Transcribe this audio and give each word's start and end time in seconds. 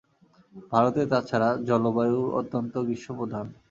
ভারতে 0.71 1.01
তা 1.11 1.19
ছাড়া, 1.29 1.49
জলবায়ু 1.69 2.19
অত্যন্ত 2.39 2.73
গ্রীষ্মপ্রধান। 2.87 3.45